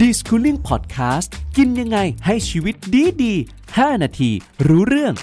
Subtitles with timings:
[0.00, 3.34] d i s c o o l i n g Podcast กินยังไงให้ชีวิตดีดี
[3.68, 4.30] 5นาที
[4.66, 5.14] รู้เรื่อง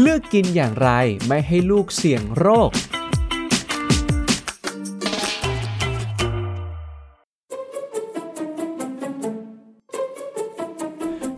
[0.00, 0.88] เลือกกินอย่างไร
[1.26, 2.70] ไม่ให้ลูกเสี่ยงโรค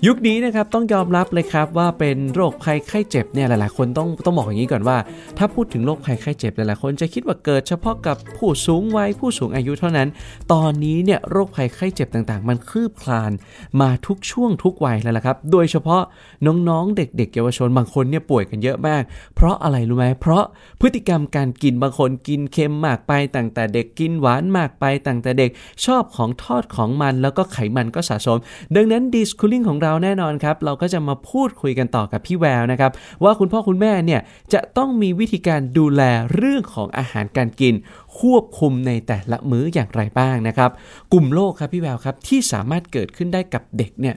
[0.07, 4.97] ยุคนี้นะครับต้องยอมรับเลยครับว่าเป็นโรคภัยไข้เจ็บเนี่ยหลาย ๆ คนต้องต้องบอกอย่างนี้ก่อนว่า
[5.39, 10.09] ถ้าพูดถึงโรคภัยไข้เจ็บหลายๆคนจะคิดว่าเกิดเฉพาะกับผู้สูงวัยผู้สูงอายุเท่านั้น
[10.53, 13.33] ตอนนี้เนี่ยโรคภัยไข้เจ็บต่างๆ มันคืบคลาน
[13.81, 16.03] มาทุกช่วงทุกวัยแล้วล่ะครับ โดยเฉพาะ
[16.47, 19.03] น้องๆเด็ก ๆ เยาวชนบางคนเนี่ยป่วยกันเยอะมาก
[19.37, 20.45] เพราะอะไรรู้ไหมเพราะ
[20.81, 25.51] พฤติกรรมการกินบางคนกินเค็มมากไปตั้งแต่เด็กกินหวานมากไปตั้งแต่เด็ก
[25.85, 28.39] ชอบของทอดของมันแล้วก็ไขมันก็สะสม
[28.77, 32.93] ดังนั้นดีสคูลิ่งของเราแน่นอนครับ เราก็จะมาพูดคุยกันต่อกับพี่แววนะครับ
[33.25, 34.21] ว่าคุณพ่อคุณแม่เนี่ย
[34.53, 36.03] จะต้องมีวิธีการดูแล
[36.35, 37.75] เรื่องของอาหารการกิน
[38.21, 40.71] ควบคุมในแต่ละมื้ออย่างไรบ้างนะครับ
[41.13, 44.17] กลุ่มโรคครับพี่แววครับที่สามารถเกิดขึ้นได้กับเด็กเนี่ย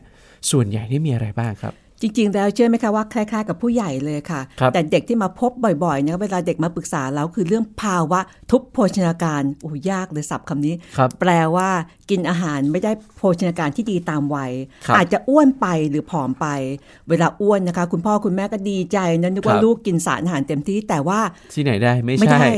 [0.51, 5.51] ส่วนใหญ่นี่มีอะไรบ้างครับ จริงๆ แล้วเชื่อไหมคะว่าคล้ายๆ กับผู้ใหญ่เลยค่ะครับแต่เด็กที่มาพบ
[5.83, 8.19] บ่อยๆเนี่ยเวลาเด็กมาปรึกษาแล้วคือเรื่องภาวะ
[8.51, 11.69] ทุพโภชนาการโอ้ยากเลยศัพท์คำนี้ครับแปลว่า
[12.09, 14.51] กินอาหารไม่ได้โภชนาการที่ดีตามวัย
[14.85, 16.47] ครับอาจจะอ้วนไปหรือผอมไป
[17.09, 21.19] เวลาอ้วนนะคะ คุณพ่อคุณแม่ก็ดีใจนะนึกว่าครับลูกกินสารอาหารเต็มที่แต่ว่า
[21.53, 22.49] ที่ไหนได้ไม่ไม่ใช่ได้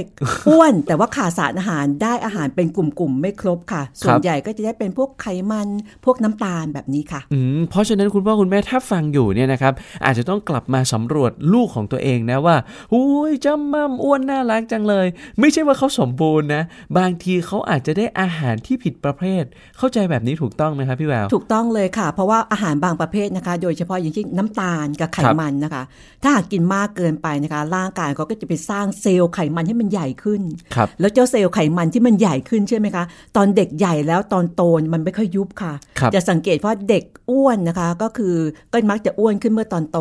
[0.49, 5.67] อ้วนแต่ว่าขาดสารอาหารได้อาหารเป็นกลุ่มๆ ไม่ครบค่ะ ส่วครันบใหญ่ก็จะได้เป็นพวกไขมัน
[6.05, 9.73] พวกน้ำตาลแบบนี้ค่ะอืมเพราะฉะนั้นคุณพ่อคุณแม่ถ้าฟังอยู่เนี่ยนะครับ
[10.05, 12.55] อาจจะต้องกลับมาสำรวจลูกของตัวเองนะว่า
[12.93, 15.07] อุ้ยจำมั่มอ้วนน่ารักจังเลย
[15.39, 16.63] ไม่ใช่ว่าเขาสมบูรณ์นะ
[16.97, 19.43] บางทีเขาอาจจะได้อาหารที่ผิดประเภท
[19.77, 25.83] เข้าใจแบบนี้ถูกต้องไหมครับพี่แววถูกต้องเลยค่ะ เพราะว่าอาหารบางประเภทนะคะ โดยเฉพาะอย่างเช่นน้ำตาลกับไขมันนะคะ
[26.23, 30.41] ถ้าหากกินมากเกินไปนะคะ ร่างกายเขาก็จะไปสร้างเซลล์ไขมันให้มันใหญ่ขึ้น
[30.75, 33.03] ครับแล้วเจ้าเซลล์ไขมันที่มันใหญ่ขึ้นใช่ไหมคะ
[33.35, 34.61] ตอนเด็กใหญ่แล้วตอนโต
[34.93, 38.35] มันไม่ค่อยยุบค่ะครับจะสังเกตว่าเด็กอ้วนนะคะ ก็คือ
[38.71, 39.99] ก็มักจะอ้วนขึ้นเมื่อตอนโต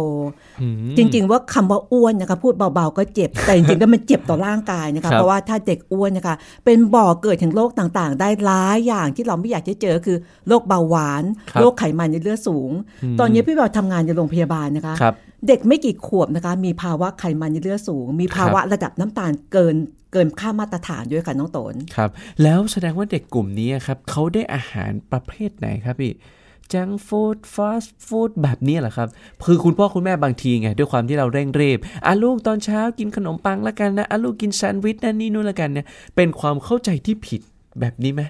[0.63, 10.17] อืมจริง ๆ ว่าคำว่าอ้วนนะคะพูดเบาๆก็เจ็บ แต่จริงๆแล้วมันเจ็บต่อร่างกายนะครัคะบเพราะว่าถ้าเด็กอ้วนนะคะ เป็นบ่อเกิดถึงโรคต่างๆ ได้หลายอย่างที่เราไม่อยากจะเจอคือ
[10.49, 12.71] โรคเบาหวานครับโรคไขมันในเลือดสูง
[13.21, 15.15] ตอนนี้พี่บอลทำงานในโรงพยาบาลนะคะครับ
[15.49, 19.77] เด็กไม่กี่ขวบนะคะ มีภาวะไขมันในเลือดสูง มีภาวะระดับน้ำตาลเกิน
[20.13, 22.11] เกินค่ามาตรฐานด้วยค่ะน้องโตนครับ
[22.43, 26.13] แล้วแสดงว่าเด็กกลุ่มนี้ครับเขาได้อาหารประเภทไหนครับพี่
[26.75, 29.09] จังฟู้ดฟาสต์ฟู้ดแบบนี้แหละครับ
[29.47, 37.41] คือคุณพ่อคุณแม่บางทีไง ด้วยความที่เราเร่งรีบอะลูกตอนเช้ากินขนมปังละกันนะอะลูกกินแซนด์วิชนั่นนี่นู่นละกันเนี่ยเป็นความเข้าใจที่ผิด
[37.81, 38.23] แบบนี้ไหม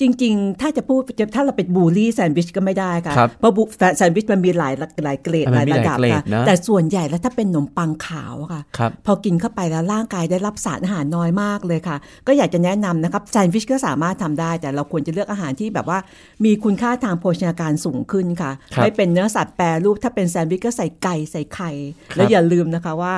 [0.00, 1.00] จริง ๆ ถ้าจะพูด
[1.34, 3.62] ถ้าเราเป็นบูลลี่แซนด์วิชก็ไม่ได้ค่ะครับเพราะบู
[3.96, 4.72] แซนด์วิชมันมีหลาย
[5.04, 15.98] หลายเกรดอะหมัลานยมีระหลายดับเกรดค่ะนะแต่ส่วนใหญ่แล้วถ้าเป็นขนมปังขาวอะค่ะครับพอกินเข้าไปแล้วร่างกายได้รับสารอาหารน้อยมากเลยค่ะ ก็อยากจะแนะนำนะครับแซนด์วิชก็สามารถทำได้ แต่เราควรจะเลือกอาหารที่แบบว่า
[16.44, 21.70] มีคุณค่าทางโภชนาการสูงขึ้นค่ะครับไม่เป็นเนื้อสัตว์แปรรูปถ้าเป็นแซนด์วิชก็ใส่ไก่ใส่ไข่
[22.10, 23.14] ครับแล้วอย่าลืมนะคะว่า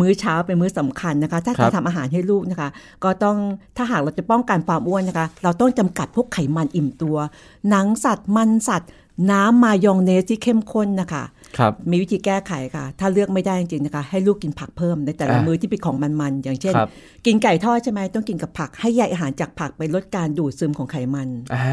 [0.00, 2.68] มื้อเช้าเป็นมื้อสำคัญนะคะ ถ้าครัจะบทำอาหารให้ลูกนะคะ
[3.04, 3.36] ก็ต้อง
[3.76, 7.16] ถ้าหากเราจะป้องกันความอ้วนนะคะ เราต้องจำกัดพวกไขมันอิ่มตัว
[7.70, 8.90] หนังสัตว์มันสัตว์
[9.30, 11.24] น้ำมายองเนสที่เข้มข้นนะคะ
[11.58, 16.88] ครับมีวิธีแก้ไขค่ะ ถ้าเลือกไม่ได้จริงๆนะคะ ให้ลูกกินผักเพิ่มในแต่ละอะมื้อที่เป็นของมันๆ อย่างเช่นครับ
[17.26, 21.72] กินไก่ทอดใช่ไหมต้องกินกับผัก ให้ใยอาหารจากผักไปลดการดูดซึมของไขมันอ่า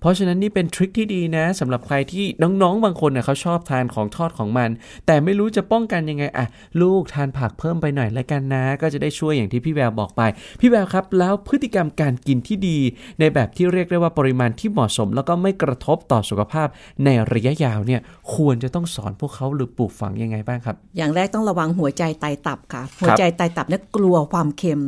[0.00, 4.70] เพราะฉะนั้นนี่เป็นทริคที่ดีนะสำหรับใครที่น้องๆ บางคนเน่ยเขาชอบทานของทอดของมัน
[5.06, 6.46] แต่ไม่รู้จะป้องกันยังไงอะ
[6.82, 10.22] ลูกทานผักเพิ่มไปหน่อยละกันนะ ก็จะได้ช่วยอย่างที่พี่แววบอกไป
[10.60, 12.78] พี่แววครับ แล้วพฤติกรรมการกินที่ดี
[13.20, 16.68] ในแบบที่เรียกได้ว่าปริมาณที่เหมาะสม แล้วก็ไม่กระทบต่อสุขภาพ
[17.04, 18.00] ในระยะยาวเนี่ย
[18.34, 24.82] ควรจะต้องสอนพวกเขาหรือปลูกฝังยังไงบ้างครับ อย่างแรกต้องระวังหัวใจไตตับค่ะ หัวใจไตตับเนี่ยกลัวความเค็ม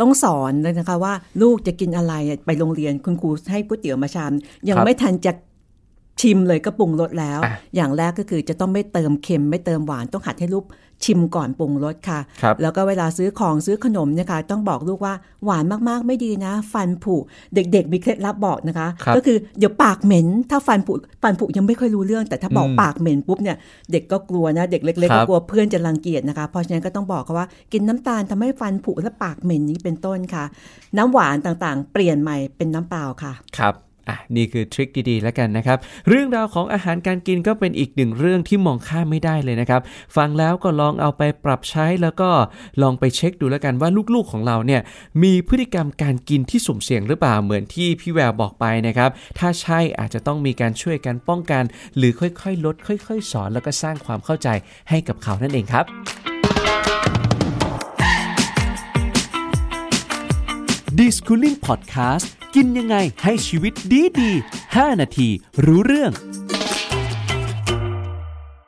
[0.00, 2.14] ต้องสอนเลยนะคะว่าลูกจะกินอะไร
[2.46, 4.32] ไปโรงเรียนคุณครูให้ก๋วยเตี๋ยวมาชาม
[4.68, 5.32] ยังครับไม่ทันจะ
[6.20, 10.66] ชิมเลยก็ปรุงรสแล้วอะอย่างแรกก็คือจะต้องไม่เติมเค็มไม่เติมหวานต้องหัดให้ลูก
[11.04, 15.14] ชิมก่อนปรุงรสค่ะครับแล้วก็เวลาซื้อของซื้อขนมเนี่ยค่ะต้องบอกลูกว่า
[15.44, 17.14] หวานมากๆไม่ดีนะ ฟันผุ
[17.54, 23.56] เด็กๆมีเคล็ดลับบอกนะคะครับก็คือเดี๋ยวปากเหม็น ถ้าฟันผุฟันผุยังไม่ค่อยรู้เรื่อง แต่ถ้าบอกอืมปากเหม็นปุ๊บเนี่ย
[23.92, 30.44] เด็กก็กลัวนะเด็กเล็กๆครัก็บกลัวเพื่อนจะรังเกียจนะคะ เพราะฉะนั้นก็ต้องบอกเขาว่ากินน้ำตาลทำให้ฟันผุและปากเหม็นนี้เป็นต้นค่ะ
[30.96, 33.74] น้ำหวานต่างๆ เปลี่ยนใหม่เป็นน้ำเปล่าค่ะครับ
[34.08, 39.80] อะนี่คือทริคดีๆแล้วกันนะครับ เรื่องราวของอาหารการกินก็เป็นอีกหนึ่งเรื่องที่มองข้ามไม่ได้เลยนะครับ
[40.16, 42.30] ฟังแล้วก็ลองเอาไปปรับใช้แล้วก็
[42.82, 44.80] ลองไปเช็คดูแล้วกันว่าลูกๆของเราเนี่ย
[45.22, 51.62] มีพฤติกรรมการกินที่สุ่มเสี่ยงหรือเปล่าเหมือนที่พี่แววบอกไปนะครับ ถ้าใช่อาจจะต้องมีการช่วยกันป้องกัน
[51.96, 54.48] หรือค่อยๆ ลด ค่อย ๆ สอนแล้วก็สร้างความเข้าใจ
[54.90, 55.86] ให้กับเขานั่นเองครับ
[60.98, 64.30] d i s c o o l i n g Podcast กินยังไงให้ชีวิตดีดี
[64.66, 65.28] 5 นาที
[65.64, 66.12] รู้เรื่อง